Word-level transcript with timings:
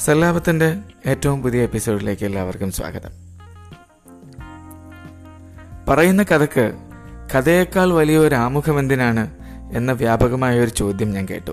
സല്ലാപത്തിന്റെ 0.00 0.78
ഏറ്റവും 1.06 1.42
പുതിയ 1.42 1.62
എപ്പിസോഡിലേക്ക് 1.62 2.24
എല്ലാവർക്കും 2.24 2.72
സ്വാഗതം. 2.72 3.10
പറയുന്ന 5.88 6.22
കഥക്ക് 6.22 6.72
കഥയേക്കാൾ 7.34 7.92
വലിയൊരു 7.92 8.34
ആമുഖം 8.34 8.78
എന്തിനാണ് 8.78 9.30
എന്ന 9.72 9.92
വ്യാപകമായ 9.92 10.60
ഒരു 10.60 10.70
ചോദ്യം 10.70 11.10
ഞാൻ 11.10 11.26
കേട്ടു. 11.30 11.50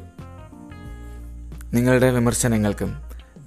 നിങ്ങളുടെ 1.73 2.11
വിമർശനങ്ങൾക്കും 2.11 2.95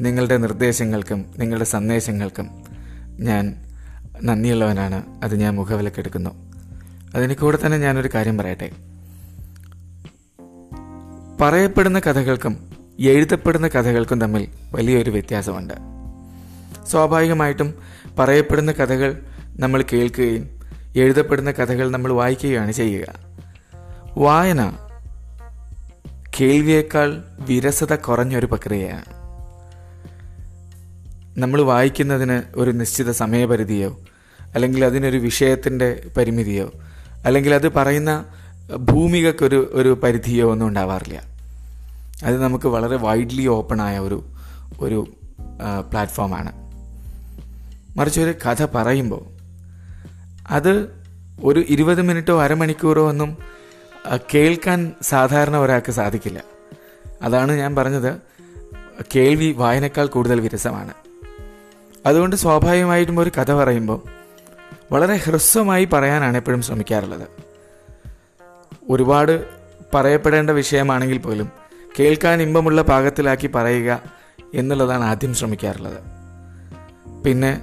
നിങ്ങളുടെ 0.01 0.37
നിർദ്ദേശങ്ങൾക്കും 0.37 1.25
നിങ്ങളുടെ 1.39 1.65
സന്ദേശങ്ങൾക്കും 1.65 2.65
ഞാൻ 3.07 3.55
നന്ദിയുള്ളവനാണ്. 4.23 5.25
അത് 5.25 5.35
ഞാൻ 5.35 5.55
മുഖവിലക്കെടുക്കുന്നു 5.55 6.31
അതിന് 7.15 7.35
കൂടെ 7.35 7.59
തന്നെ 7.67 7.79
ഞാനൊരു 7.79 8.11
കാര്യം 8.15 8.39
പറയട്ടെ. 8.39 8.71
പറയപ്പെടുന്ന 11.41 11.99
കഥകൾക്കും 11.99 12.68
എഴുതപ്പെടുന്ന 13.01 13.69
കഥകൾക്കും 13.69 14.21
തമ്മിൽ 14.21 14.49
വലിയൊരു 14.75 15.11
വ്യത്യാസമുണ്ട്. 15.11 15.75
സ്വാഭാവികമായിട്ടും 16.91 17.75
പറയപ്പെടുന്ന 18.19 18.73
കഥകൾ 18.73 19.23
നമ്മൾ 19.57 19.85
കേൾക്കുകയും 19.93 20.61
എഴുതപ്പെടുന്ന 20.97 21.51
കഥകൾ 21.51 21.91
നമ്മൾ 21.91 22.13
വായിക്കുകയാണ് 22.13 22.73
ചെയ്യുക. 22.73 23.07
വായന 24.17 24.73
കേൾവിയേക്കാൾ 26.41 27.23
വിരസത 27.41 27.95
കുറഞ്ഞൊരു 27.95 28.47
പ്രക്രിയയാണ്. 28.47 29.05
നമ്മൾ 31.41 31.63
വായിക്കുന്നതിന് 31.63 32.43
ഒരു 32.57 32.71
നിശ്ചിത 32.71 33.11
സമയപരിധിയോ 33.11 33.99
അല്ലെങ്കിൽ 34.55 34.85
അതിനൊരു 34.85 35.19
വിഷയത്തിന്റെ 35.19 36.07
പരിമിതിയോ 36.17 36.73
അല്ലെങ്കിൽ 37.25 37.55
അത് 37.55 37.69
പറയുന്ന 37.69 38.25
ഭൂമികക്കൊരു 38.77 39.71
ഒരു 39.75 40.01
പരിധിയോ 40.03 40.51
ഒന്നും 40.51 40.69
ഉണ്ടാവാറില്ല. 40.69 41.38
അത് 42.25 42.43
നമുക്ക് 42.43 42.69
വളരെ 42.69 42.97
വൈഡ്ലി 42.97 43.47
ഓപ്പൺ 43.47 43.83
ആയ 43.83 43.99
ഒരു 43.99 44.25
ഒരു 44.81 45.15
പ്ലാറ്റ്ഫോമാണ് 45.91 46.53
മറിച്ച് 47.99 48.21
ഒരു 48.21 48.35
കഥ 48.47 48.65
പറയുമ്പോൾ 48.65 49.25
അത് 50.51 51.05
ഒരു 51.45 51.61
ഇരുപത് 51.69 52.03
മിനിറ്റോ 52.03 52.43
അരമണിക്കൂറോ 52.43 53.09
ഒന്നും 53.09 53.39
കേൾക്കാൻ 54.35 54.93
സാധാരണ 55.03 55.57
ഒരാൾക്ക് 55.57 55.93
സാധിക്കില്ല. 55.93 56.43
അതാണ് 57.23 57.53
ഞാൻ 57.53 57.77
പറഞ്ഞത്. 57.77 58.17
കേൾവി 59.17 59.53
വായനക്കാൾ 59.53 60.07
കൂടുതൽ 60.07 60.41
വിരസമാണ്. 60.41 60.95
അതുകൊണ്ട് 62.07 62.37
സ്വാഭാവികമായിട്ടും 62.37 63.19
ഒരു 63.19 63.31
കഥ 63.41 63.53
പറയുമ്പോൾ 63.53 64.03
വളരെ 64.93 65.17
ഹ്രസ്വമായി 65.17 65.85
പറയാനാണ് 65.85 66.37
എപ്പോഴും 66.37 66.63
ശ്രമിക്കാറുള്ളത്. 66.63 67.29
ഒരുപാട് 68.91 69.45
പറയപ്പെടേണ്ട 69.95 70.51
വിഷയമാണെങ്കിൽ 70.51 71.19
പോലും 71.19 71.68
കേൾക്കാൻ 72.01 72.43
ഇമ്പമുള്ള 72.43 72.83
പാകത്തിലാക്കി 72.83 73.47
പറയുക 73.47 74.03
എന്നുള്ളതാണ് 74.55 75.05
ആദ്യം 75.05 75.35
ശ്രമിക്കാറുള്ളത്. 75.35 75.99
പിന്നെ 77.25 77.61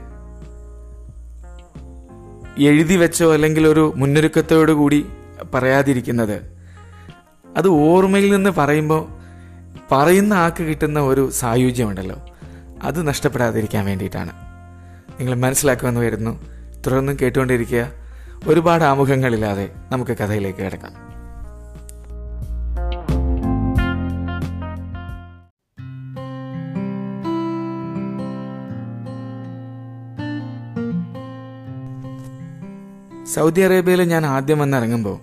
എഴുതി 2.58 2.96
വെച്ചോ 2.96 3.34
അല്ലെങ്കിൽ 3.34 3.68
ഒരു 3.68 3.94
മുന്നൊരുക്കത്തോടു 3.96 4.72
കൂടി 4.72 5.06
പറയാതിരിക്കുന്നത് 5.54 6.56
അത് 7.58 7.68
ഓർമ്മയിൽ 7.68 8.32
നിന്ന് 8.32 8.50
പറയുമ്പോൾ 8.50 9.08
പറയുന്ന 9.92 10.34
ആൾക്ക് 10.34 10.64
കിട്ടുന്ന 10.64 11.00
ഒരു 11.00 11.30
സായുജ്യമുണ്ടല്ലോ 11.30 12.16
അത് 12.84 13.08
നഷ്ടപ്പെടാതിരിക്കാൻ 13.08 13.86
വേണ്ടിയിട്ടാണ്. 13.86 14.32
നിങ്ങൾ 15.20 15.36
മനസ്സിലാക്കുമെന്ന് 15.36 16.02
വരുന്നു. 16.02 16.46
തുടർന്നും 16.88 17.18
കേട്ടുകൊണ്ടിരിക്കുക. 17.22 17.92
ഒരുപാട് 18.48 18.84
ആമുഖങ്ങളില്ലാതെ 18.84 19.70
നമുക്ക് 19.92 20.18
കഥയിലേക്ക് 20.18 20.60
കിടക്കാം. 20.60 21.05
സൗദി 33.36 33.62
അറേബ്യയിൽ 33.62 34.02
ഞാൻ 34.02 34.26
ആദ്യം 34.26 34.60
വന്നിറങ്ങുമ്പോൾ 34.60 35.20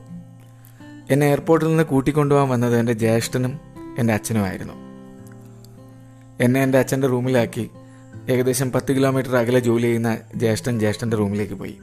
എന്നെ 1.11 1.27
എയർപോർട്ടിൽ 1.27 1.69
നിന്ന് 1.69 1.83
കൂട്ടിക്കൊണ്ടുപോകാൻ 1.83 2.49
വന്നത് 2.49 2.79
എന്റെ 2.79 2.93
ജ്യേഷ്ഠനും 2.93 3.61
എന്റെ 3.99 4.15
അച്ഛനുമായിരുന്നു 4.15 4.73
എന്നെ 6.41 6.63
എന്റെ 6.63 6.79
അച്ഛന്റെ 6.79 7.07
റൂമിലാക്കി 7.07 7.71
ഏകദേശം 8.31 8.73
പത്ത് 8.73 8.93
കിലോമീറ്റർ 8.93 9.37
അകലെ 9.37 9.61
ജോലി 9.61 9.83
ചെയ്യുന്ന 9.83 10.19
ജ്യേഷ്ഠൻ 10.37 10.79
ജ്യേഷ്ഠന്റെ 10.79 11.17
റൂമിലേക്ക് 11.17 11.55
പോയി. 11.55 11.79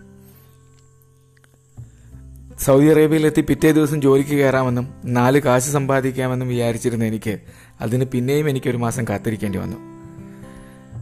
സൗദി 2.60 2.86
അറേബ്യയിലെത്തി 2.86 3.42
പിറ്റേ 3.42 3.72
ദിവസം 3.72 4.02
ജോലിക്ക് 4.02 4.32
കയറാമെന്നും 4.32 4.94
നാല് 5.06 5.40
കാശ് 5.40 5.70
സമ്പാദിക്കാമെന്നും 5.70 6.48
വിചാരിച്ചിരുന്ന 6.48 7.06
എനിക്ക് 7.06 7.40
അതിന് 7.82 8.06
പിന്നെയും 8.06 8.50
എനിക്ക് 8.50 8.70
ഒരു 8.70 8.78
മാസം 8.78 9.04
കാത്തിരിക്കേണ്ടി 9.04 9.60
വന്നു. 9.60 9.78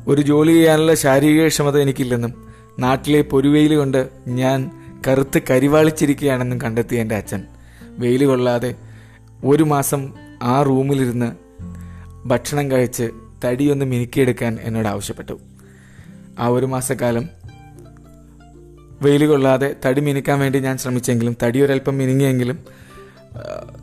ഒരു 0.07 0.21
ജോലി 0.21 0.51
ചെയ്യാനുള്ള 0.51 0.93
ശാരീരിക 0.93 1.47
ക്ഷമത 1.47 1.77
എനിക്കില്ലെന്നും 1.77 2.47
നാട്ടിലെ 2.79 3.21
പൊരുവെയിൽ 3.21 3.75
കൊണ്ട് 3.75 4.09
ഞാൻ 4.27 4.86
കറുത്ത് 5.07 5.41
കരിവാളിച്ചിരിക്കുകയാണെന്നും 5.49 6.61
കണ്ടെത്തിയ 6.61 7.01
എന്റെ 7.01 7.15
അച്ഛൻ. 7.15 7.43
വെയിൽ 7.81 8.25
കൊള്ളാതെ 8.25 8.75
ഒരു 9.45 9.63
മാസം 9.63 10.13
ആ 10.43 10.63
റൂമിലിരുന്ന് 10.63 11.31
ഭക്ഷണം 12.27 12.71
കഴിച്ച് 12.71 13.11
തടിയൊന്ന് 13.45 13.85
മിനുക്കിയെടുക്കാൻ 13.85 14.57
എന്നോട് 14.61 14.87
ആവശ്യപ്പെട്ടു. 14.87 15.39
ആ 16.39 16.47
ഒരു 16.47 16.65
മാസക്കാലം 16.65 17.29
വെയിൽ 19.01 19.27
കൊള്ളാതെ 19.27 19.75
തടി 19.85 20.01
മിനുക്കാൻ 20.01 20.39
വേണ്ടി 20.39 20.59
ഞാൻ 20.59 20.77
ശ്രമിച്ചെങ്കിലും 20.77 21.37
തടി 21.43 21.61
ഒരല്പം 21.61 21.97
മിനുങ്ങിയെങ്കിലും 21.97 22.59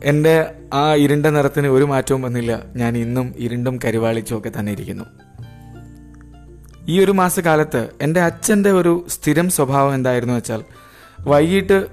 എന്റെ 0.03 0.53
ആ 0.73 0.95
ഇരുണ്ട 0.95 1.25
നിറത്തിന് 1.25 1.67
ഒരു 1.67 1.83
മാറ്റവും 1.83 2.21
വന്നില്ല. 2.21 2.63
ഞാൻ 2.75 2.97
ഇന്നും 2.97 3.33
ഇരുണ്ടും 3.37 3.79
കരിവാളിച്ചും 3.85 4.37
ഒക്കെ 4.37 4.51
തന്നെ 4.59 4.71
ഇരിക്കുന്നു. 4.71 5.05
ഈ 6.87 6.99
ഒരു 6.99 7.11
മാസക്കാലത്ത് 7.11 7.89
എന്റെ 8.01 8.19
അച്ഛന്റെ 8.21 8.71
ഒരു 8.71 9.05
സ്ഥിരം 9.09 9.49
സ്വഭാവം 9.49 9.93
എന്തായിരുന്നു 9.93 10.33
വെച്ചാൽ 10.33 10.63
വൈകിട്ട് 11.25 11.87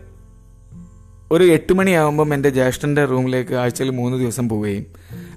ഒരു 1.33 1.45
എട്ട് 1.45 1.73
മണിയാകുമ്പം 1.73 2.35
എന്റെ 2.35 2.51
ജ്യേഷ്ഠന്റെ 2.51 3.05
റൂമിലേക്ക് 3.05 3.55
ആഴ്ചയിൽ 3.55 3.91
മൂന്ന് 3.91 4.19
ദിവസം 4.19 4.49
പോവുകയും 4.49 4.87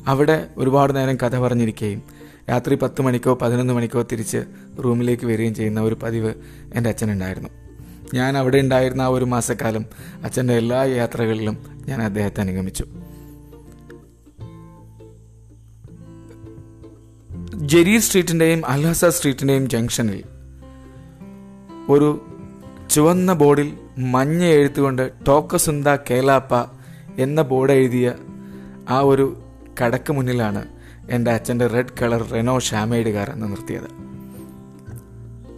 അവിടെ 0.08 0.48
ഒരുപാട് 0.58 0.96
നേരം 0.96 1.16
കഥ 1.16 1.38
പറഞ്ഞിരിക്കുകയും 1.40 2.04
രാത്രി 2.50 2.76
പത്ത് 2.76 3.02
മണിക്കോ 3.02 3.34
പതിനൊന്ന് 3.42 3.74
മണിക്കോ 3.74 4.02
തിരിച്ച് 4.02 4.44
റൂമിലേക്ക് 4.84 5.26
വരികയും 5.26 5.56
ചെയ്യുന്ന 5.56 5.82
ഒരു 5.82 5.98
പതിവ് 6.04 6.34
എന്റെ 6.74 6.90
അച്ഛനുണ്ടായിരുന്നു. 6.90 7.50
ഞാൻ 8.14 8.38
അവിടെ 8.38 8.58
ഉണ്ടായിരുന്ന 8.58 9.02
ആ 9.02 9.08
ഒരു 9.08 9.26
മാസക്കാലം 9.26 9.86
അച്ഛന്റെ 10.24 10.54
എല്ലാ 10.54 10.84
യാത്രകളിലും 10.84 11.58
ഞാൻ 11.88 12.02
അദ്ദേഹത്തെ 12.02 12.42
അനുഗമിച്ചു. 12.42 12.86
ജെരീർ 17.56 18.02
സ്ട്രീറ്റിന്റെയും 18.02 18.66
അൽഹസ 18.66 19.06
സ്ട്രീറ്റിന്റെയും 19.06 19.70
ജംഗ്ഷനിൽ 19.70 20.24
ഒരു 21.90 22.26
ചുവന്ന 22.90 23.34
ബോർഡിൽ 23.34 23.85
മഞ്ഞ 23.98 24.44
എഴുത്തുകൊണ്ട് 24.44 25.12
ടോക്കസുന്ത 25.28 25.88
കേലാപ്പ 25.88 26.56
എന്ന 27.18 27.42
ബോർഡ് 27.42 27.72
എഴുതിയ 27.72 28.14
ആ 28.90 29.00
ഒരു 29.00 29.44
കടക്ക് 29.82 30.14
മുന്നിലാണ് 30.14 30.66
എന്റെ 31.10 31.32
അച്ഛന്റെ 31.32 31.68
റെഡ് 31.68 32.02
കളർ 32.02 32.32
റെനോ 32.32 32.60
ഷാമേഡ് 32.60 33.06
കാർ 33.06 33.30
എന്ന് 33.30 33.48
നിർത്തിയത്. 33.48 33.90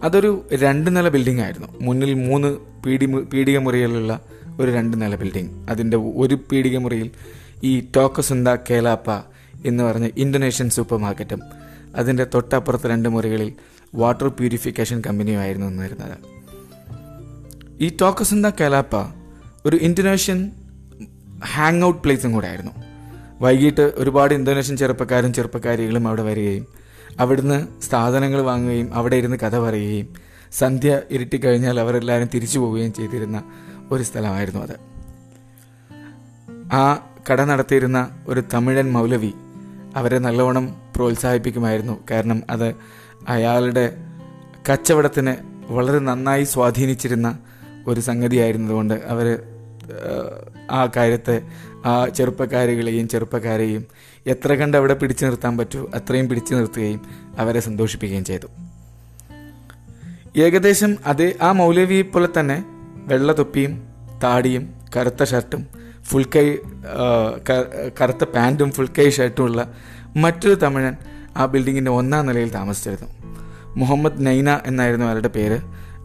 അതൊരു 0.02 0.48
രണ്ട് 0.54 0.96
നില 0.96 1.08
ബിൽഡിംഗ് 1.08 1.40
ആയിരുന്നു. 1.40 1.68
മുന്നിൽ 1.80 2.14
മൂന്ന് 2.14 2.58
പീഡി 2.86 3.06
പീഡിക 3.06 3.58
മുറികളുള്ള 3.58 4.20
ഒരു 4.60 4.70
രണ്ട് 4.70 5.02
നില 5.02 5.14
ബിൽഡിംഗ് 5.16 5.70
അതിന്റെ 5.70 5.96
ഒരു 5.96 6.34
പീഡിക 6.34 6.78
മുറിയിൽ 6.78 7.10
ഈ 7.62 7.88
ടോക്കസുന്ത 7.96 8.48
കേലാപ്പ 8.48 9.10
എന്ന് 9.64 9.84
പറഞ്ഞ 9.84 10.08
ഇന്തോനേഷ്യൻ 10.16 10.70
സൂപ്പർ 10.70 10.98
മാർക്കറ്റും 10.98 11.40
അതിന്റെ 11.96 12.26
തൊട്ടപ്പുറത്ത് 12.34 12.86
രണ്ട് 12.86 13.08
മുറികളിൽ 13.08 13.52
വാട്ടർ 13.94 14.28
പ്യൂരിഫിക്കേഷൻ 14.28 15.02
കമ്പനിയുമായിരുന്നു 15.06 15.66
നിന്നിരുന്നത്. 15.66 16.37
ഈ 17.80 17.96
ടോക്കസുന്ത 18.00 18.46
കലാപ്പ? 18.46 18.96
ഒരു 19.66 19.76
ഇന്തോനേഷ്യൻ 19.76 20.50
ഹാങ് 21.54 21.84
ഔട്ട് 21.84 22.02
പ്ലേസും 22.02 22.32
കൂടെ 22.32 22.48
ആയിരുന്നു 22.48 22.72
വൈകിട്ട് 23.40 23.92
ഒരുപാട് 23.96 24.34
ഇന്തോനേഷ്യൻ 24.34 24.76
ചെറുപ്പക്കാരും 24.76 25.32
ചെറുപ്പക്കാരികളും 25.32 26.08
അവിടെ 26.08 26.22
വരികയും 26.22 26.66
അവിടുന്ന് 27.18 27.82
സാധനങ്ങൾ 27.82 28.40
വാങ്ങുകയും 28.40 28.94
അവിടെ 28.94 29.16
ഇരുന്ന് 29.16 29.36
കഥ 29.36 29.58
പറയുകയും 29.58 30.08
സന്ധ്യ 30.52 31.00
ഇരുട്ടിക്കഴിഞ്ഞാൽ 31.10 31.80
അവരെല്ലാവരും 31.80 32.28
തിരിച്ചു 32.34 32.58
പോവുകയും 32.58 32.92
ചെയ്തിരുന്ന 32.92 33.42
ഒരു 33.90 34.02
സ്ഥലമായിരുന്നു 34.02 34.60
അത്. 34.60 34.76
ആ 36.74 37.06
കട 37.30 37.40
നടത്തിയിരുന്ന 37.40 38.10
ഒരു 38.28 38.42
തമിഴൻ 38.54 38.92
മൗലവി 38.92 39.32
അവരെ 39.96 40.18
നല്ലവണ്ണം 40.18 40.76
പ്രോത്സാഹിപ്പിക്കുമായിരുന്നു. 40.96 42.04
കാരണം 42.10 42.42
അത് 42.50 42.74
അയാളുടെ 43.28 43.96
കച്ചവടത്തിന് 44.72 45.34
വളരെ 45.72 45.98
നന്നായി 45.98 46.44
സ്വാധീനിച്ചിരുന്ന 46.44 47.38
ഒരു 47.88 48.00
സംഗതിയായിരുന്നതുകൊണ്ട് 48.00 48.94
അവർ 48.94 49.26
ആ 50.70 50.80
കാര്യത്തെ 50.96 51.36
ആ 51.86 52.06
ചെറുപ്പക്കാരികളെയും 52.16 53.08
ചെറുപ്പക്കാരെയും 53.08 53.84
എത്ര 54.26 54.54
കണ്ട് 54.54 54.76
അവിടെ 54.76 54.94
പിടിച്ചു 54.94 55.24
നിർത്താൻ 55.26 55.58
പറ്റൂ 55.58 55.90
അത്രയും 55.94 56.28
പിടിച്ചു 56.28 56.54
നിർത്തുകയും 56.54 57.00
അവരെ 57.38 57.60
സന്തോഷിപ്പിക്കുകയും 57.60 58.24
ചെയ്തു. 58.24 58.48
ഏകദേശം 60.40 60.96
അതേ 61.06 61.28
ആ 61.42 61.52
മൗലവിയെ 61.52 62.02
പോലെ 62.02 62.28
തന്നെ 62.40 62.64
വെള്ള 63.06 63.38
തൊപ്പിയും 63.38 63.72
താടിയും 64.24 64.64
കറുത്ത 64.96 65.24
ഷർട്ടും 65.24 65.62
ഫുൾ 66.02 66.24
കൈ 66.36 66.46
കറുത്ത 68.00 68.24
പാന്റും 68.24 68.70
ഫുൾ 68.72 68.88
കൈ 68.98 69.10
ഷർട്ടുമുള്ള 69.10 69.60
മറ്റൊരു 70.16 70.54
തമിഴൻ 70.54 70.94
ആ 71.36 71.46
ബിൽഡിങ്ങിന്റെ 71.46 71.90
ഒന്നാം 71.90 72.26
നിലയിൽ 72.26 72.50
താമസിച്ചിരുന്നു. 72.50 73.08
മുഹമ്മദ് 73.76 74.26
നൈന 74.26 74.60
എന്നായിരുന്നു 74.66 75.06
അയാളുടെ 75.06 75.28
പേര്. 75.28 75.58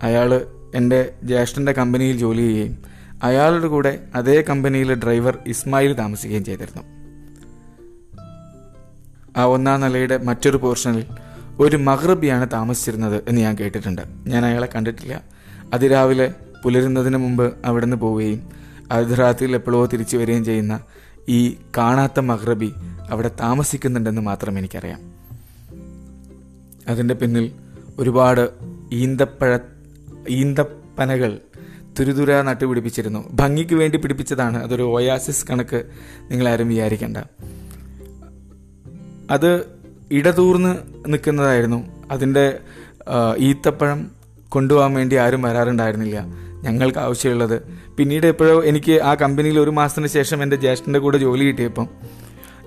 അയാൾ 0.04 0.30
എന്റെ 0.74 1.14
ജ്യേഷ്ഠന്റെ 1.24 1.72
കമ്പനിയിൽ 1.72 2.18
ജോലി 2.18 2.42
ചെയ്യുകയും 2.42 2.78
അയാളുടെ 3.24 3.68
കൂടെ 3.68 4.04
അതേ 4.16 4.42
കമ്പനിയിലെ 4.42 4.96
ഡ്രൈവർ 4.96 5.38
ഇസ്മായിൽ 5.48 5.94
താമസിക്കുകയും 5.94 6.46
ചെയ്തിരുന്നു. 6.46 6.84
ആ 9.38 9.44
ഒന്നാം 9.44 9.81
നിലയുടെ 9.81 10.18
മറ്റൊരു 10.18 10.58
പോർഷനിൽ 10.58 11.06
ഒരു 11.60 11.78
മഹ്റബിയാണ് 11.78 12.48
താമസിച്ചിരുന്നത് 12.54 13.24
എന്ന് 13.28 13.42
ഞാൻ 13.42 13.56
കേട്ടിട്ടുണ്ട്. 13.56 14.02
ഞാൻ 14.28 14.46
അയാളെ 14.46 14.70
കണ്ടിട്ടില്ല. 14.75 15.24
അതിരാവിലെ 15.74 16.34
പുലരുന്നതിന് 16.64 17.18
മുമ്പ് 17.18 17.54
അവിടെ 17.66 17.86
നിന്ന് 17.86 17.98
പോവുകയും 17.98 18.50
അർദ്ധരാത്രിയിൽ 18.92 19.56
എപ്പോഴോ 19.56 19.86
തിരിച്ചു 19.86 20.18
വരികയും 20.18 20.46
ചെയ്യുന്ന 20.46 20.80
ഈ 21.30 21.58
കാണാത്ത 21.78 22.20
മഹ്റബി 22.20 22.74
അവിടെ 23.10 23.31
താമസിക്കുന്നുണ്ടെന്ന് 23.40 24.22
മാത്രം 24.22 24.58
എനിക്കറിയാം. 24.58 25.14
അതിന്റെ 26.88 27.14
പിന്നിൽ 27.14 27.52
ഒരുപാട് 27.98 28.50
ഈന്തപ്പഴ 28.92 29.58
ഈന്തപ്പനകൾ 30.30 31.40
തുരുതുര 32.00 32.42
നട്ടുപിടിപ്പിച്ചിരുന്നു. 32.42 33.30
ഭംഗിക്ക് 33.34 33.75
വേണ്ടി 33.75 33.98
പിടിപ്പിച്ചതാണ്. 33.98 34.64
അതൊരു 34.64 34.84
ഒയാസിസ് 34.84 35.48
കണക്ക് 35.48 35.84
നിങ്ങളാരും 36.31 36.70
വിചാരിക്കേണ്ട. 36.70 37.18
അത് 39.31 39.66
ഇടതൂർന്ന് 40.12 40.78
നിൽക്കുന്നതായിരുന്നു. 41.08 41.88
അതിന്റെ 42.12 42.60
ഈത്തപ്പഴം 43.38 44.12
കൊണ്ടുപോകാൻ 44.50 44.94
വേണ്ടി 44.94 45.16
ആരും 45.16 45.42
വരാറുണ്ടായിരുന്നില്ല. 45.42 46.25
ഞങ്ങൾക്ക് 46.62 46.98
ആവശ്യമുള്ളത്. 46.98 47.62
പിന്നീട് 47.98 48.28
എപ്പോഴോ 48.28 48.64
എനിക്ക് 48.64 49.02
ആ 49.02 49.14
കമ്പനിയിൽ 49.14 49.60
ഒരു 49.60 49.70
മാസത്തിന് 49.70 50.08
ശേഷം 50.08 50.44
എന്റെ 50.44 50.56
ജ്യേഷ്ഠന്റെ 50.56 51.00
കൂടെ 51.00 51.18
ജോലി 51.18 51.44
കിട്ടിയപ്പം 51.46 51.88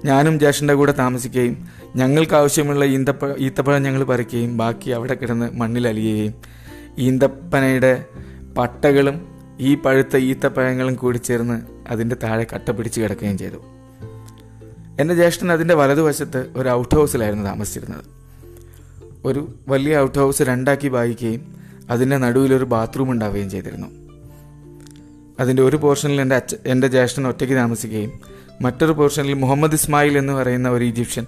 ഞാനും 0.04 0.38
ജ്യേഷ്ഠന്റെ 0.38 0.74
കൂടെ 0.74 0.92
താമസിക്കുകയും 0.92 1.68
ഞങ്ങൾക്ക് 1.96 2.34
ആവശ്യമുള്ള 2.34 2.84
ഈന്തപ്പഴം 2.84 3.36
ഈത്തപ്പഴം 3.38 3.82
ഞങ്ങൾ 3.82 4.04
പറിക്കുകയും 4.04 4.56
ബാക്കി 4.56 4.90
അവിടെ 4.90 5.14
കിടന്ന് 5.14 5.56
മണ്ണിൽ 5.56 5.88
അലിയുകയും 5.88 6.34
ഈന്തപ്പനയുടെ 6.98 8.04
പട്ടകളും 8.58 9.28
ഈ 9.60 9.74
പഴുത്ത 9.74 10.16
ഈത്തപ്പഴങ്ങളും 10.16 10.94
കൂടി 10.94 11.18
ചേർന്ന് 11.18 11.62
അതിന്റെ 11.88 12.16
താഴെ 12.22 12.46
കട്ട 12.54 12.70
പിടിച്ച് 12.70 13.00
കിടക്കുകയും 13.00 13.38
ചെയ്തു. 13.38 13.56
എന്റെ 15.00 15.14
ജ്യേഷ്ഠൻ 15.14 15.52
അതിന്റെ 15.52 15.74
വലതുവശത്ത് 15.74 16.52
ഒരു 16.56 16.68
ഔട്ട് 16.68 16.94
ഹൗസിലായിരുന്നു 16.94 17.44
താമസിച്ചിരുന്നത്. 17.44 18.04
ഒരു 19.24 19.54
വലിയ 19.68 19.98
ഔട്ട് 19.98 20.18
ഹൗസ് 20.18 20.42
രണ്ടാക്കി 20.42 20.88
വായിക്കുകയും 20.88 21.54
അതിന്റെ 21.90 22.16
നടുവിലൊരു 22.16 22.64
ബാത്റൂം 22.64 23.10
ഉണ്ടാവുകയും 23.10 23.50
ചെയ്തിരുന്നു. 23.50 23.86
അതിന്റെ 25.40 25.62
ഒരു 25.62 25.76
പോർഷനിൽ 25.76 26.20
എന്റെ 26.20 26.36
അച്ഛ 26.36 26.54
എന്റെ 26.66 26.86
ജ്യേഷ്ഠൻ 26.86 27.26
ഒറ്റയ്ക്ക് 27.26 27.54
താമസിക്കുകയും 27.54 28.12
മറ്റൊരു 28.60 28.92
പോർഷനിൽ 28.92 29.34
മുഹമ്മദ് 29.34 29.74
ഇസ്മായിൽ 29.74 30.18
എന്ന് 30.18 30.32
പറയുന്ന 30.32 30.70
ഒരു 30.70 30.84
ഈജിപ്ഷ്യൻ 30.84 31.26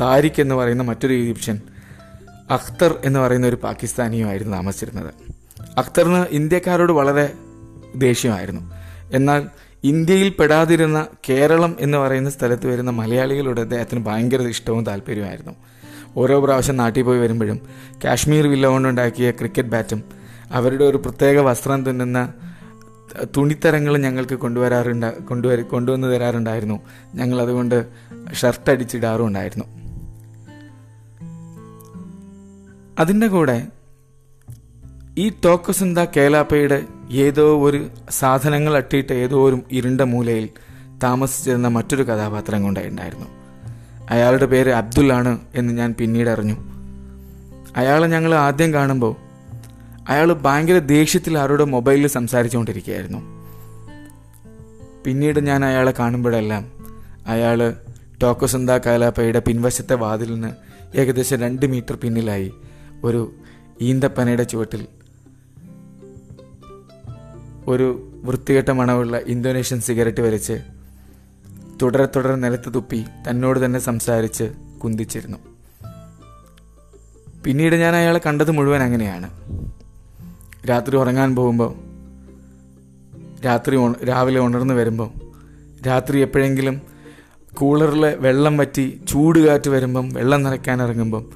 താരിഖ് 0.00 0.40
എന്ന് 0.40 0.54
പറയുന്ന 0.54 0.82
മറ്റൊരു 0.82 1.12
ഈജിപ്ഷ്യൻ 1.12 1.60
അഖ്തർ 2.50 2.98
എന്ന് 3.04 3.20
പറയുന്ന 3.20 3.46
ഒരു 3.46 3.56
പാകിസ്ഥാനിയുമായിരുന്നു 3.56 4.52
താമസിച്ചിരുന്നത്. 4.52 5.14
അഖ്തറിന് 5.78 6.26
ഇന്ത്യക്കാരോട് 6.30 6.92
വളരെ 6.92 7.32
ദേഷ്യമായിരുന്നു. 7.96 8.74
എന്നാൽ 9.12 9.48
ഇന്ത്യയിൽ 9.84 10.28
പെടാതിരുന്ന 10.28 11.06
കേരളം 11.28 11.76
എന്ന് 11.80 11.98
പറയുന്ന 11.98 12.30
സ്ഥലത്ത് 12.30 12.66
വരുന്ന 12.66 12.90
മലയാളികളോട് 12.90 13.60
അദ്ദേഹത്തിന് 13.60 14.06
ഭയങ്കര 14.06 14.40
ഇഷ്ടവും 14.40 14.86
താല്പര്യമായിരുന്നു 14.86 15.52
ഓരോ 16.16 16.44
പ്രാവശ്യം 16.44 16.76
നാട്ടിൽ 16.76 17.02
പോയി 17.02 17.18
വരുമ്പോഴും 17.18 17.60
കാശ്മീർ 18.04 18.46
വില്ല 18.46 18.66
കൊണ്ടുണ്ടാക്കിയ 18.66 19.30
ക്രിക്കറ്റ് 19.30 19.68
ബാറ്റും 19.68 20.04
അവരുടെ 20.52 20.84
ഒരു 20.84 20.96
പ്രത്യേക 20.96 21.38
വസ്ത്രം 21.38 21.84
തുന്നുന്ന 21.84 22.34
തുണിത്തരങ്ങൾ 23.36 23.98
ഞങ്ങൾക്ക് 23.98 24.34
കൊണ്ടുവരാറുണ്ട് 24.34 25.22
കൊണ്ടുവര 25.22 25.60
കൊണ്ടുവന്ന് 25.60 26.16
തരാറുണ്ടായിരുന്നു. 26.16 26.80
ഞങ്ങൾ 27.14 27.42
അതുകൊണ്ട് 27.42 27.86
ഷർട്ട് 28.34 28.70
അടിച്ചിടാറും 28.70 29.32
അതിന്റെ 32.98 33.26
കൂടെ 33.26 33.66
ഈ 35.18 35.32
ടോക്കസുന്ത 35.44 35.98
കേലാപ്പയുടെ 35.98 36.82
ഏതോ 37.10 37.62
ഒരു 37.62 37.88
സാധനങ്ങൾ 38.10 38.76
അട്ടിയിട്ട് 38.76 39.12
ഏതോ 39.12 39.48
ഒരു 39.48 39.62
ഇരുണ്ട 39.72 40.00
മൂലയിൽ 40.00 40.48
താമസിച്ചിരുന്ന 41.02 41.68
മറ്റൊരു 41.68 42.02
കഥാപാത്രം 42.02 42.62
കൊണ്ടുണ്ടായിരുന്നു 42.62 43.26
അയാളുടെ 44.10 44.46
പേര് 44.46 44.70
അബ്ദുള്ളാണ് 44.70 45.38
എന്ന് 45.54 45.72
ഞാൻ 45.72 45.94
പിന്നീട് 45.98 46.28
അറിഞ്ഞു. 46.28 46.56
അയാളെ 47.76 48.06
ഞങ്ങൾ 48.06 48.34
ആദ്യം 48.34 48.72
കാണുമ്പോൾ 48.72 49.16
അയാൾ 50.08 50.32
ഭയങ്കര 50.32 50.78
ദേഷ്യത്തിൽ 50.78 51.38
ആരോട് 51.38 51.64
മൊബൈലിൽ 51.64 52.06
സംസാരിച്ചുകൊണ്ടിരിക്കുകയായിരുന്നു. 52.06 53.18
പിന്നീട് 55.04 55.40
ഞാൻ 55.40 55.64
അയാളെ 55.64 55.94
കാണുമ്പോഴെല്ലാം 55.98 56.72
അയാൾ 57.26 57.74
ടോക്കസുന്ത 58.22 58.70
കാലാപ്പയുടെ 58.70 59.38
പിൻവശത്തെ 59.38 59.94
വാതിലിന് 59.94 60.50
ഏകദേശം 60.94 61.40
രണ്ട് 61.40 61.66
മീറ്റർ 61.66 61.96
പിന്നിലായി 61.96 62.52
ഒരു 63.04 63.32
ഈന്തപ്പനയുടെ 63.80 64.42
ചുവട്ടിൽ 64.42 64.86
ഒരു 67.66 68.12
വൃത്തികെട്ട 68.24 68.70
മണമുള്ള 68.70 69.18
ഇന്തോനേഷ്യൻ 69.18 69.80
സിഗരറ്റ് 69.80 70.20
വലിച്ച് 70.20 70.60
തുടരെ 71.82 72.06
തുടരെ 72.06 72.36
നിലത്ത് 72.36 72.74
തുപ്പി 72.74 73.04
തന്നോട് 73.30 73.64
തന്നെ 73.64 73.78
സംസാരിച്ച് 73.78 74.52
കുന്തിച്ചിരുന്നു. 74.84 75.38
പിന്നീട് 77.44 77.74
ഞാൻ 77.74 77.94
അയാളെ 77.94 78.20
കണ്ടത് 78.26 78.50
മുഴുവൻ 78.50 78.82
അങ്ങനെയാണ്. 78.82 79.30
രാത്രി 80.66 80.96
ഉറങ്ങാൻ 80.96 81.36
പോകുമ്പോൾ 81.36 81.74
രാത്രി 83.44 84.04
രാവിലെ 84.04 84.40
ഉണർന്നു 84.40 84.74
വരുമ്പോൾ 84.74 85.10
രാത്രി 85.86 86.20
എപ്പോഴെങ്കിലും 86.20 86.82
കൂളറിലെ 87.54 88.14
വെള്ളം 88.14 88.56
വറ്റി 88.56 89.00
ചൂട് 89.08 89.38
കാറ്റ് 89.38 89.70
വരുമ്പം 89.70 90.08
വെള്ളം 90.08 90.42
നിറയ്ക്കാൻ 90.42 90.82
ഇറങ്ങുമ്പം 90.82 91.30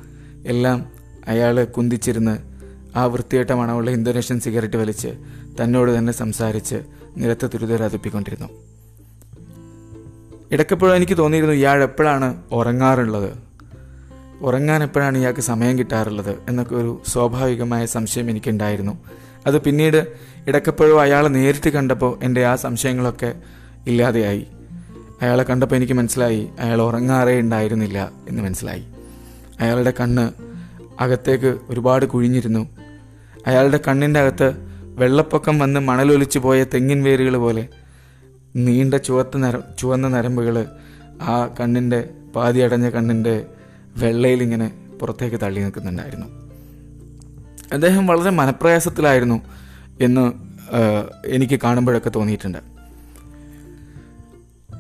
എല്ലാം 0.46 0.95
അയാൾ 1.28 1.64
കുന്തിച്ചിരുന്ന് 1.64 2.38
ആ 2.96 3.04
വൃത്തിയേട്ട 3.04 3.50
മണമുള്ള 3.50 3.90
ഇന്തോനേഷ്യൻ 3.90 4.40
സിഗരറ്റ് 4.40 4.76
വലിച്ച് 4.76 5.08
തന്നോട് 5.62 5.98
തന്നെ 5.98 6.12
സംസാരിച്ച് 6.12 6.82
നിരത്ത് 7.16 7.50
തുരുതുര 7.54 7.86
ഇടയ്ക്കപ്പോഴും 7.86 8.48
ഇടയ്ക്കെപ്പോഴും 10.52 10.96
എനിക്ക് 10.96 11.18
തോന്നിയിരുന്നു 11.18 11.54
ഇയാൾ 11.54 11.82
എപ്പോഴാണ് 11.82 12.42
ഉറങ്ങാറുള്ളത്. 12.52 13.38
ഉറങ്ങാൻ 14.40 14.82
എപ്പോഴാണ് 14.82 15.18
ഇയാൾക്ക് 15.18 15.40
സമയം 15.40 15.78
കിട്ടാറുള്ളത് 15.78 16.30
എന്നൊക്കെ 16.48 16.74
ഒരു 16.74 17.02
സ്വാഭാവികമായ 17.06 17.86
സംശയം 17.86 18.30
എനിക്കുണ്ടായിരുന്നു. 18.30 18.98
അത് 19.46 19.62
പിന്നീട് 19.62 20.06
ഇടയ്ക്കെപ്പോഴും 20.46 21.00
അയാളെ 21.00 21.28
നേരിട്ട് 21.28 21.70
കണ്ടപ്പോൾ 21.70 22.18
എന്റെ 22.22 22.46
ആ 22.46 22.56
സംശയങ്ങളൊക്കെ 22.56 23.34
ഇല്ലാതെയായി. 23.86 24.46
അയാളെ 25.22 25.42
കണ്ടപ്പോൾ 25.42 25.76
എനിക്ക് 25.76 25.92
മനസ്സിലായി 25.92 26.48
അയാൾ 26.60 26.82
ഉറങ്ങാറേ 26.82 27.40
ഉണ്ടായിരുന്നില്ല 27.40 28.10
എന്ന് 28.28 28.42
മനസ്സിലായി. 28.42 28.84
അയാളുടെ 29.60 29.92
കണ്ണ് 30.00 30.55
അകത്തേക്ക് 31.00 31.58
ഒരുപാട് 31.70 32.06
കുഴിഞ്ഞിരുന്നു. 32.06 32.62
അയാളുടെ 33.46 33.78
കണ്ണിന്റെ 33.88 34.20
അകത്ത് 34.20 34.48
വെള്ളപ്പൊക്കം 35.00 35.58
വന്ന് 35.58 35.80
മണലൊലിച്ചു 35.80 36.38
പോയ 36.38 36.64
തെങ്ങിൻ 36.64 37.02
വേരുകൾ 37.04 37.36
പോലെ 37.36 37.68
നീണ്ട 38.56 38.94
ചുവത്ത 38.94 39.36
നര 39.36 39.56
ചുവന്ന 39.78 40.08
നരമ്പുകൾ 40.08 40.66
ആ 41.22 41.54
കണ്ണിന്റെ 41.60 42.08
പാതി 42.36 42.58
അടഞ്ഞ 42.58 42.88
കണ്ണിന്റെ 42.88 43.46
വെള്ളയിൽ 43.96 44.42
ഇങ്ങനെ 44.42 44.70
പുറത്തേക്ക് 45.00 45.36
തള്ളി 45.42 45.60
നിൽക്കുന്നുണ്ടായിരുന്നു. 45.60 46.26
അദ്ദേഹം 47.72 48.06
വളരെ 48.06 48.30
മനപ്രയാസത്തിലായിരുന്നു 48.30 49.38
എന്ന് 50.00 50.32
എനിക്ക് 51.26 51.60
കാണുമ്പോഴൊക്കെ 51.64 52.10
തോന്നിയിട്ടുണ്ട്. 52.16 52.58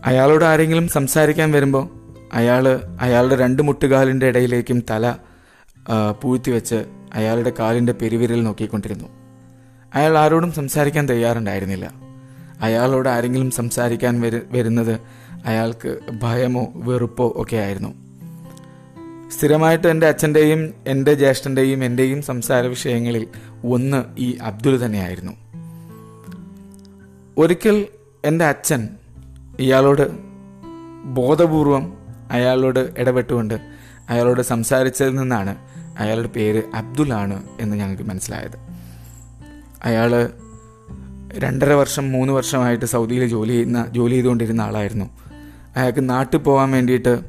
അയാളോട് 0.04 0.44
ആരെങ്കിലും 0.44 0.88
സംസാരിക്കാൻ 0.88 1.52
വരുമ്പോൾ 1.52 1.88
അയാൾ 2.32 2.64
അയാളുടെ 3.00 3.36
രണ്ട് 3.36 3.62
മുട്ടുകാലിന്റെ 3.62 4.26
ഇടയിലേക്കും 4.26 4.82
തല 4.90 5.14
ആ, 5.88 6.10
പൂഴ്ത്തി 6.10 6.50
വെച്ച് 6.50 6.84
അയാളുടെ 7.14 7.52
കാലിന്റെ 7.58 7.92
പെരുവിരൽ 7.92 8.42
നോക്കിക്കൊണ്ടിരുന്നു. 8.42 9.08
അയാൾ 9.94 10.18
ആരോടും 10.18 10.52
സംസാരിക്കാൻ 10.52 11.08
തയ്യാറുണ്ടായിരുന്നില്ല. 11.08 11.94
അയാളോട് 12.60 13.08
ആരെങ്കിലും 13.08 13.50
സംസാരിക്കാൻ 13.50 14.20
വരു 14.20 14.40
വരുന്നത് 14.50 15.00
അയാൾക്ക് 15.46 15.98
ഭയമോ 16.22 16.72
വെറുപ്പോ 16.74 17.32
ഒക്കെ 17.36 17.56
ആയിരുന്നു. 17.56 18.06
സ്ഥിരമായിട്ട് 19.30 19.88
എന്റെ 19.88 20.06
അച്ഛന്റെയും 20.06 20.74
എന്റെ 20.86 21.14
ജ്യേഷ്ഠന്റെയും 21.14 21.84
എന്റെയും 21.84 22.22
സംസാര 22.22 22.66
വിഷയങ്ങളിൽ 22.66 23.28
ഒന്ന് 23.64 24.04
ഈ 24.18 24.38
അബ്ദുൽ 24.42 24.84
തന്നെയായിരുന്നു. 24.84 25.32
ഒരിക്കൽ 27.38 27.86
എന്റെ 28.24 28.44
അച്ഛൻ 28.44 28.88
ഇയാളോട് 29.60 30.10
ബോധപൂർവം 31.04 31.92
അയാളോട് 32.30 32.92
ഇടപെട്ടുകൊണ്ട് 32.98 33.75
അയാളോട് 34.10 34.42
സംസാരിച്ചതിൽ 34.42 35.14
നിന്നാണ് 35.14 35.56
അയാളുടെ 35.98 36.28
പേര് 36.28 36.62
അബ്ദുൽ 36.74 37.14
ആണ് 37.14 37.42
എന്ന് 37.60 37.76
ഞങ്ങൾക്ക് 37.76 38.02
മനസ്സിലായത്. 38.02 38.58
അയാൾ 39.84 40.30
രണ്ടര 41.38 41.72
വർഷം 41.72 42.12
മൂന്ന് 42.12 42.32
വർഷമായിട്ട് 42.32 42.84
സൗദിയിൽ 42.84 43.26
ജോലി 43.26 43.52
ചെയ്യുന്ന 43.52 43.86
ജോലി 43.88 44.14
ചെയ്തുകൊണ്ടിരുന്ന 44.14 44.60
ആളായിരുന്നു. 44.60 45.10
അയാൾക്ക് 45.76 46.10
നാട്ടിൽ 46.10 46.38
പോകാൻ 46.38 46.70
വേണ്ടിയിട്ട് 46.70 47.20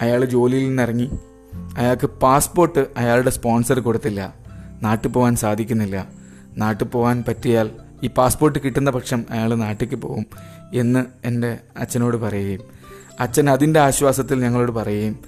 അയാൾ 0.00 0.24
ജോലിയിൽ 0.24 0.68
നിന്നിറങ്ങി. 0.68 1.10
അയാൾക്ക് 1.78 2.06
പാസ്പോർട്ട് 2.06 2.86
അയാളുടെ 2.96 3.30
സ്പോൺസർ 3.30 3.80
കൊടുത്തില്ല. 3.80 4.34
നാട്ടിൽ 4.82 5.08
പോകാൻ 5.08 5.36
സാധിക്കുന്നില്ല. 5.36 6.06
നാട്ടിൽ 6.56 6.84
പോകാൻ 6.84 7.24
പറ്റിയാൽ 7.28 7.70
ഈ 8.02 8.06
പാസ്പോർട്ട് 8.06 8.58
കിട്ടുന്ന 8.58 8.90
പക്ഷം 8.90 9.24
അയാൾ 9.30 9.54
നാട്ടിലേക്ക് 9.54 10.02
പോകും 10.02 10.26
എന്ന് 10.74 11.04
എന്റെ 11.24 11.58
അച്ഛനോട് 11.78 12.16
പറയുകയും 12.16 12.60
അച്ഛൻ 13.20 13.50
അതിന്റെ 13.50 13.80
ആശ്വാസത്തിൽ 13.80 14.40
ഞങ്ങളോട് 14.40 14.72
പറയുകയും 14.72 15.18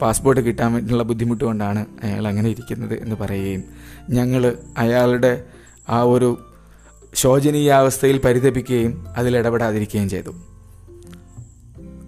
പാസ്പോർട്ട് 0.00 0.40
കിട്ടാൻ 0.40 0.72
വേണ്ടിയുള്ള 0.72 1.02
ബുദ്ധിമുട്ട് 1.02 1.44
കൊണ്ടാണ് 1.44 1.86
അയാൾ 2.02 2.28
അങ്ങനെ 2.28 2.48
ഇരിക്കുന്നത് 2.50 3.02
എന്ന് 3.02 3.16
പറയുകയും 3.16 3.64
ഞങ്ങൾ 4.10 4.58
അയാളുടെ 4.78 5.44
ആ 5.88 6.02
ഒരു 6.02 6.46
ശോചനീയാവസ്ഥയിൽ 7.14 8.18
പരിതപിക്കുകയും 8.18 9.04
അതിൽ 9.16 9.36
ഇടപെടാതിരിക്കുകയും 9.36 10.08
ചെയ്തു. 10.08 10.30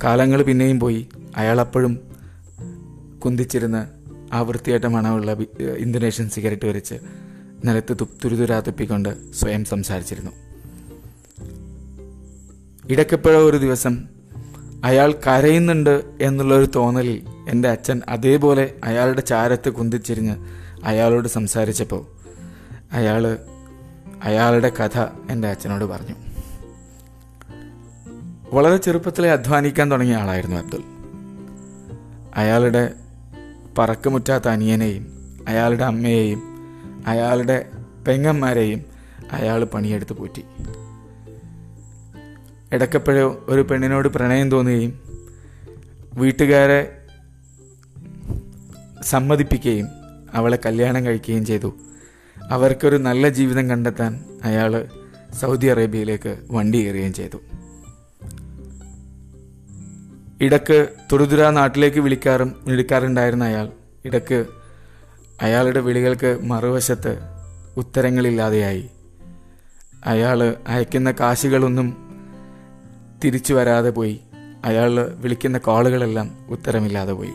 കാലങ്ങൾ 0.04 0.42
പിന്നെയും 0.42 0.80
പോയി. 0.80 1.09
അയാൾ 1.37 1.61
അപ്പോഴും 1.61 2.00
കുന്തിച്ചിരുന്ന് 3.25 3.87
ആ 4.35 4.40
വൃത്തിയായിട്ട 4.40 4.85
മണമുള്ള 4.85 5.33
ഇന്തോനേഷ്യൻ 5.76 6.30
സിഗരറ്റ് 6.30 6.66
വരച്ച് 6.66 6.94
നിലത്ത് 7.64 7.97
തു- 8.00 8.09
തുരുതുരാ 8.25 8.61
തുപ്പിക്കൊണ്ട് 8.61 9.33
സ്വയം 9.33 9.64
സംസാരിച്ചിരുന്നു. 9.64 10.30
ഇടയ്ക്കെപ്പോഴോ 12.92 13.40
ഒരു 13.40 13.56
ദിവസം 13.56 14.13
അയാൾ 14.85 15.14
കരയുന്നുണ്ട് 15.26 16.03
എന്നുള്ളൊരു 16.21 16.67
തോന്നലിൽ 16.67 17.26
എന്റെ 17.49 17.69
അച്ഛൻ 17.69 18.03
അതേപോലെ 18.09 18.75
അയാളുടെ 18.85 19.21
ചാരത്ത് 19.21 19.71
കുന്തിച്ചിരിഞ്ഞ് 19.71 20.37
അയാളോട് 20.85 21.29
സംസാരിച്ചപ്പോൾ 21.29 22.07
അയാൾ 22.93 23.38
അയാളുടെ 24.23 24.69
കഥ 24.69 24.99
എന്റെ 25.31 25.49
അച്ഛനോട് 25.49 25.85
പറഞ്ഞു. 25.85 26.14
വളരെ 28.53 28.76
ചെറുപ്പത്തിലെ 28.76 29.33
അധ്വാനിക്കാൻ 29.33 29.91
തുടങ്ങിയ 29.91 30.17
ആളായിരുന്നു 30.17 30.57
അബ്ദുൽ 30.57 30.83
അയാളുടെ 32.37 32.91
പറക്കമുറ്റാത്ത 33.79 34.49
അനിയനെയും 34.49 35.37
അയാളുടെ 35.49 35.85
അമ്മയെയും 35.85 36.43
അയാളുടെ 37.07 37.67
പെങ്ങന്മാരെയും 38.09 38.85
അയാൾ 39.33 39.64
പണിയെടുത്ത് 39.64 40.12
പോറ്റി. 40.12 40.45
ഇടയ്ക്കെപ്പോഴോ 42.75 43.45
ഒരു 43.49 43.61
പെണ്ണിനോട് 43.61 44.09
പ്രണയം 44.09 44.50
തോന്നുകയും 44.50 45.00
വീട്ടുകാരെ 46.14 46.97
സമ്മതിപ്പിക്കുകയും 49.02 49.88
അവളെ 50.35 50.59
കല്യാണം 50.66 51.07
കഴിക്കുകയും 51.07 51.47
ചെയ്തു. 51.47 51.75
അവർക്കൊരു 52.50 52.97
നല്ല 52.97 53.28
ജീവിതം 53.28 53.71
കണ്ടെത്താൻ 53.71 54.25
അയാൾ 54.45 54.87
സൗദി 55.40 55.66
അറേബ്യയിലേക്ക് 55.66 56.38
വണ്ടി 56.50 56.87
കയറുകയും 56.87 57.14
ചെയ്തു. 57.14 57.38
ഇടയ്ക്ക് 60.40 60.88
തുടുതുര 61.12 61.50
നാട്ടിലേക്ക് 61.50 61.99
വിളിക്കാറും 61.99 62.57
വിളിക്കാറുണ്ടായിരുന്ന 62.64 63.45
അയാൾ. 63.45 63.71
ഇടയ്ക്ക് 64.04 64.47
അയാളുടെ 65.43 65.81
വിളികൾക്ക് 65.81 66.38
മറുവശത്ത് 66.43 67.19
ഉത്തരങ്ങളില്ലാതെയായി. 67.76 68.90
അയാൾ 70.07 70.57
അയക്കുന്ന 70.66 71.11
കാശുകളൊന്നും 71.11 72.03
തിരിച്ചു 73.25 73.54
വരാതെ 73.54 73.90
പോയി. 73.90 74.21
അയാൾ 74.64 75.16
വിളിക്കുന്ന 75.16 75.59
കോളുകളെല്ലാം 75.59 76.31
ഉത്തരമില്ലാതെ 76.49 77.12
പോയി. 77.12 77.33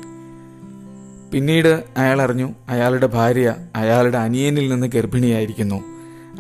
പിന്നീട് 1.34 1.84
അയാൾ 1.98 2.22
അറിഞ്ഞു 2.22 2.54
അയാളുടെ 2.70 3.08
ഭാര്യ 3.08 3.56
അയാളുടെ 3.76 4.18
അനിയനിൽ 4.18 4.70
നിന്ന് 4.70 4.88
ഗർഭിണിയായിരിക്കുന്നു. 4.88 5.84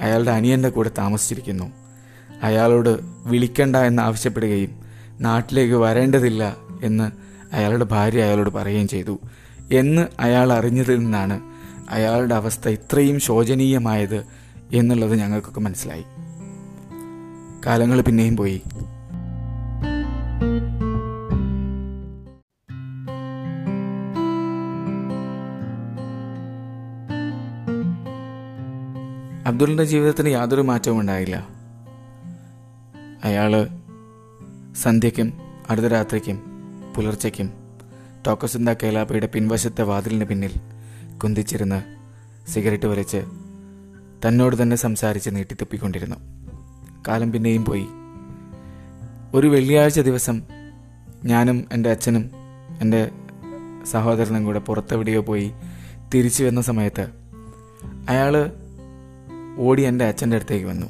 അയാളുടെ 0.01 0.32
അനിയന്റെ 0.32 0.70
കൂടെ 0.70 0.91
താമസിച്ചിരിക്കുന്നു. 0.98 1.72
അയാളോട് 2.44 3.00
വിളിക്കണ്ട 3.25 3.75
എന്ന് 3.75 4.03
ആവശ്യപ്പെടുകയും 4.03 4.70
നാട്ടിലേക്ക് 5.20 5.74
വരേണ്ടതില്ല 5.74 6.56
എന്ന് 6.84 7.12
അയാളുടെ 7.56 7.86
ഭാര്യ 7.86 8.24
അയാളോട് 8.24 8.50
പറയുകയും 8.50 8.88
ചെയ്തു. 8.88 9.20
എന്ന് 9.72 10.08
അയാൾ 10.20 10.53
അറിഞ്ഞതിൽ 10.53 11.00
നിന്നാണ് 11.00 11.41
അയാളുടെ 11.89 12.36
അവസ്ഥ 12.36 12.70
ഇത്രയും 12.70 13.20
ശോചനീയമായത് 13.20 14.24
എന്നുള്ളത് 14.74 15.15
ഞങ്ങൾക്കൊക്കെ 15.15 15.60
മനസ്സിലായി. 15.60 16.03
കാലങ്ങൾ 17.65 18.01
പിന്നെയും 18.01 18.38
പോയി. 18.38 18.62
അബ്ദുളിന്റെ 29.48 29.84
ജീവിതത്തിന് 29.84 30.29
യാതൊരു 30.29 30.62
മാറ്റവും 30.62 31.00
ഉണ്ടായില്ല. 31.00 31.48
അയാൾ 33.24 33.67
സന്ധ്യയ്ക്കും 34.75 35.34
രാത്രിക്കും 35.88 36.41
പുലർച്ചയ്ക്കും 36.96 37.53
ടോക്കസിന്ത 38.27 38.69
കേലാപ്പയുടെ 38.69 39.27
പിൻവശത്തെ 39.27 39.81
വാതിലിന് 39.81 40.25
പിന്നിൽ 40.25 40.51
കുന്തിച്ചിരുന്ന് 41.24 41.84
സിഗരറ്റ് 42.50 42.86
വലിച്ച് 42.86 43.25
തന്നോട് 44.27 44.62
തന്നെ 44.62 44.75
സംസാരിച്ച് 44.75 45.29
നീട്ടിത്തുപ്പിക്കൊണ്ടിരുന്നു. 45.29 46.15
കാലം 47.08 47.31
പിന്നെയും 47.31 47.65
പോയി. 47.65 47.88
ഒരു 49.33 49.48
വെള്ളിയാഴ്ച 49.48 50.00
ദിവസം 50.00 50.41
ഞാനും 51.25 51.65
എന്റെ 51.71 51.89
അച്ഛനും 51.89 52.31
എന്റെ 52.81 53.09
സഹോദരനും 53.91 54.45
കൂടെ 54.45 54.59
പുറത്തെവിടെയോ 54.59 55.21
പോയി 55.21 55.51
തിരിച്ചു 56.13 56.43
വന്ന 56.43 56.62
സമയത്ത് 56.62 57.07
അയാൾ 58.09 58.51
ഓടി 59.57 59.81
എന്റെ 59.81 60.05
അച്ഛന്റെ 60.05 60.36
അടുത്തേക്ക് 60.36 60.65
വന്നു. 60.65 60.86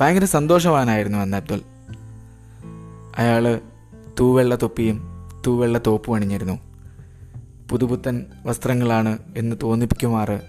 ഭയങ്കര 0.00 0.24
സന്തോഷവാനായിരുന്നു 0.24 1.18
അന്ന് 1.18 1.36
അബ്ദുൽ. 1.36 1.60
അയാൾ 3.18 3.60
തൂവെള്ള 4.20 4.58
തൊപ്പിയും 4.62 5.00
തൂവെള്ള 5.46 5.80
തോപ്പും 5.86 6.14
അണിഞ്ഞിരുന്നു. 6.14 6.58
പുതുപുത്തൻ 7.70 8.26
വസ്ത്രങ്ങളാണ് 8.44 9.18
എന്ന് 9.36 9.56
തോന്നിപ്പിക്കുമാറ് 9.62 10.40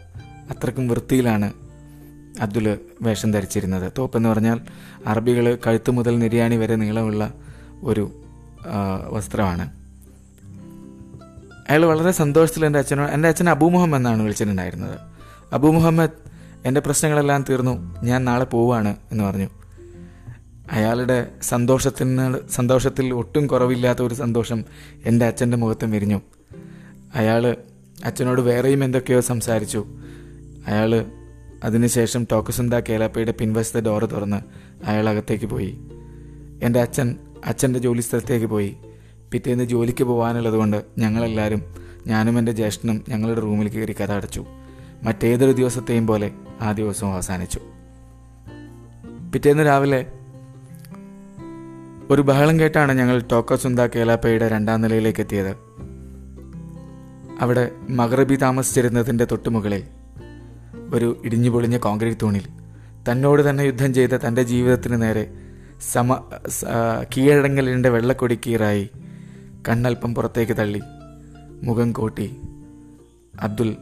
അത്രക്കും 0.50 0.88
വൃത്തിയിലാണ് 0.88 1.54
അബ്ദുൽ 2.40 2.78
വേഷം 3.02 3.32
ധരിച്ചിരുന്നത്. 3.32 3.92
തോപ്പ് 3.98 4.18
എന്ന് 4.18 4.30
പറഞ്ഞാൽ 4.30 4.60
അറബികൾ 5.06 5.58
കഴുത്ത് 5.68 5.92
മുതൽ 5.92 6.20
നിര്യാണി 6.20 6.56
വരെ 6.56 6.76
നീളമുള്ള 6.76 7.34
ഒരു 7.84 8.22
വസ്ത്രമാണ്. 9.10 9.70
അയാൾ 11.70 11.86
വളരെ 11.86 12.12
സന്തോഷത്തിൽ 12.12 12.66
എന്റെ 12.66 12.80
അച്ഛനോട് 12.80 13.12
എന്റെ 13.12 13.30
അച്ഛൻ 13.30 13.50
അബൂ 13.50 13.70
മുഹമ്മദ് 13.70 14.00
എന്നാണ് 14.00 14.22
വിളിച്ചിട്ടുണ്ടായിരുന്നത്. 14.22 15.00
അബൂ 15.54 15.72
മുഹമ്മദ് 15.72 16.10
എന്റെ 16.66 16.82
പ്രശ്നങ്ങളെല്ലാം 16.82 17.46
തീർന്നു. 17.50 18.02
ഞാൻ 18.04 18.26
നാളെ 18.26 18.46
പോവാണ് 18.46 18.96
എന്ന് 19.12 19.24
പറഞ്ഞു. 19.24 19.50
അയാളുടെ 20.72 21.28
സന്തോഷത്തിന് 21.42 22.36
സന്തോഷത്തിൽ 22.50 23.14
ഒട്ടും 23.14 23.48
കുറവില്ലാത്ത 23.48 24.02
ഒരു 24.02 24.14
സന്തോഷം 24.14 24.66
എന്റെ 25.06 25.26
അച്ഛന്റെ 25.26 25.58
മുഖത്ത് 25.58 25.86
വിരിഞ്ഞു. 25.86 26.22
അയാൾ 27.16 27.56
അച്ഛനോട് 28.06 28.42
വേറെയും 28.42 28.84
എന്തൊക്കെയോ 28.84 29.22
സംസാരിച്ചു. 29.22 29.86
അയാൾ 30.68 31.06
അതിനുശേഷം 31.64 32.28
ടോക്കസുന്ത 32.32 32.74
കേലാപ്പയുടെ 32.74 33.32
പിൻവശത്തെ 33.32 33.80
ഡോറ് 33.80 34.10
തുറന്ന് 34.12 34.42
അയാൾ 34.86 35.10
അകത്തേക്ക് 35.10 35.46
പോയി. 35.46 35.80
എന്റെ 36.64 36.82
അച്ഛൻ 36.82 37.16
അച്ഛന്റെ 37.46 37.80
ജോലി 37.80 38.02
സ്ഥലത്തേക്ക് 38.02 38.46
പോയി. 38.46 38.78
പിറ്റേന്ന് 39.32 39.64
ജോലിക്ക് 39.64 40.04
പോകാനുള്ളതുകൊണ്ട് 40.04 40.84
ഞങ്ങളെല്ലാവരും 40.98 41.62
ഞാനും 42.08 42.40
എന്റെ 42.40 42.52
ജ്യേഷ്ഠനും 42.52 43.04
ഞങ്ങളുടെ 43.10 43.42
റൂമിൽ 43.42 43.70
കയറി 43.70 43.92
കഥ 43.92 44.12
അടച്ചു. 44.12 44.46
മറ്റേതൊരു 45.04 45.52
ദിവസത്തെയും 45.52 46.08
പോലെ 46.08 46.32
ആ 46.62 46.72
ദിവസവും 46.72 47.14
അവസാനിച്ചു. 47.14 47.60
പിറ്റേന്ന് 49.34 49.66
രാവിലെ 49.66 50.06
ഒരു 52.10 52.22
ബഹളം 52.22 52.60
കേട്ടാണ് 52.60 52.92
ഞങ്ങൾ 52.92 53.24
ടോക്കസുന്ത 53.32 53.80
കേലാപ്പയുടെ 53.80 54.48
രണ്ടാം 54.48 54.82
നിലയിലേക്ക് 54.82 55.20
എത്തിയത്. 55.20 55.56
അവിടെ 57.40 57.72
മഗറബി 57.90 58.36
താമസിച്ചിരുന്നതിന്റെ 58.36 59.26
തൊട്ടുമുകളിൽ 59.26 59.84
ഒരു 60.94 61.22
ഇടിഞ്ഞു 61.26 61.50
പൊളിഞ്ഞ 61.50 61.78
കോൺക്രീറ്റ് 61.78 62.22
തൂണിൽ. 62.22 62.44
തന്നോട് 63.10 63.50
തന്നെ 63.50 63.64
യുദ്ധം 63.64 63.94
ചെയ്ത 63.94 64.10
തന്റെ 64.10 64.44
ജീവിതത്തിന് 64.44 65.02
നേരെ 65.02 65.34
സമ 65.92 66.24
കീഴടങ്ങലിന്റെ 67.18 67.90
വെള്ളക്കൊടി 67.90 68.40
കീറായി 68.48 68.90
കണ്ണൽപ്പം 69.70 70.16
പുറത്തേക്ക് 70.16 70.58
തള്ളി. 70.58 70.82
മുഖം 71.64 71.92
കോട്ടി. 71.92 72.36
അബ്ദുൽ 73.42 73.78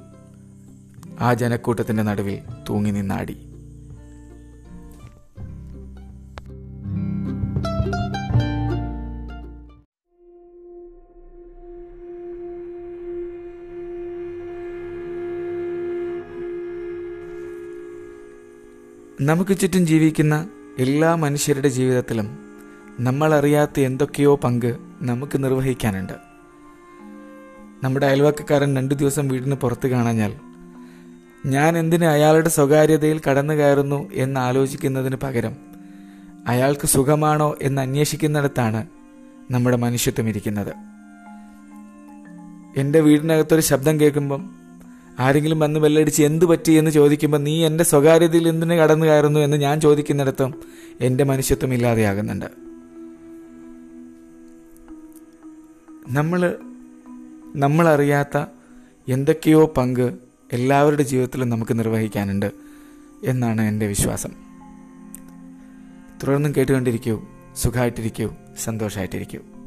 ആ 1.22 1.34
ജനക്കൂട്ടത്തിന്റെ 1.34 2.04
നടുവിൽ 2.04 2.40
തൂങ്ങി 2.70 2.92
നിന്നാടി. 2.92 3.49
നമുക്ക് 19.22 19.58
ചുറ്റും 19.58 19.88
ജീവിക്കുന്ന 19.88 20.48
എല്ലാ 20.78 21.16
മനുഷ്യരുടെ 21.16 21.68
ജീവിതത്തിലും 21.68 22.38
നമ്മൾ 23.00 23.34
അറിയാത്ത 23.34 23.80
എന്തൊക്കെയോ 23.80 24.36
പങ്ക് 24.36 24.78
നമുക്ക് 25.02 25.44
നിർവഹിക്കാനുണ്ട്. 25.44 26.14
നമ്മുടെ 27.84 28.06
അയൽവക്കക്കാരൻ 28.06 28.76
രണ്ടു 28.76 28.96
ദിവസം 28.96 29.28
വീടിന് 29.28 29.56
പുറത്ത് 29.56 29.88
കാണാഞ്ഞാൽ 29.88 30.34
ഞാൻ 31.46 31.78
എന്തിന് 31.78 32.06
അയാളുടെ 32.06 32.50
സ്വകാര്യതയിൽ 32.50 33.22
കടന്നു 33.30 33.54
കയറുന്നു 33.54 34.10
എന്ന് 34.14 34.40
ആലോചിക്കുന്നതിന് 34.40 35.16
പകരം 35.16 35.56
അയാൾക്ക് 36.48 36.88
സുഖമാണോ 36.88 37.56
എന്ന് 37.62 37.82
അന്വേഷിക്കുന്നിടത്താണ് 37.82 38.88
നമ്മുടെ 39.52 39.78
മനുഷ്യത്വം 39.78 40.30
ഇരിക്കുന്നത്. 40.30 40.74
എന്റെ 42.80 43.00
വീടിനകത്തൊരു 43.00 43.62
ശബ്ദം 43.62 44.00
കേൾക്കുമ്പം 44.00 44.59
ആരെങ്കിലും 45.20 45.60
വന്ന് 45.60 45.80
ബെല്ലടിച്ച് 45.80 46.24
എന്ത് 46.24 46.46
പറ്റി 46.46 46.72
എന്ന് 46.72 46.92
ചോദിക്കുമ്പോൾ 46.92 47.38
നീ 47.38 47.66
എന്റെ 47.66 47.84
സ്വകാര്യതയിൽ 47.84 48.48
എന്തിനു 48.48 48.76
കടന്നു 48.76 49.06
കയറുന്നു 49.06 49.40
എന്ന് 49.40 49.58
ഞാൻ 49.58 49.82
ചോദിക്കുന്നിടത്തും 49.82 50.54
എന്റെ 51.02 51.24
മനുഷ്യത്വം 51.24 51.74
ഇല്ലാതെയാകുന്നുണ്ട്. 51.74 52.46
നമ്മൾ 56.08 56.58
നമ്മളറിയാത്ത 57.56 58.46
എന്തൊക്കെയോ 59.08 59.74
പങ്ക് 59.78 60.14
എല്ലാവരുടെ 60.54 61.04
ജീവിതത്തിലും 61.04 61.50
നമുക്ക് 61.50 61.80
നിർവഹിക്കാനുണ്ട് 61.80 62.52
എന്നാണ് 63.24 63.62
എന്റെ 63.62 63.88
വിശ്വാസം. 63.88 64.30
തുടർന്നും 66.24 66.54
കേട്ടുകൊണ്ടിരിക്കൂ 66.58 67.22
സുഖമായിട്ടിരിക്കൂ 67.56 68.34
സന്തോഷമായിട്ടിരിക്കൂ. 68.64 69.59